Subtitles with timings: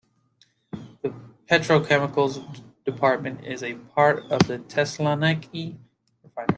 [1.03, 1.13] The
[1.47, 5.77] petrochemicals department is a part of the Thessaloniki
[6.23, 6.49] refinery.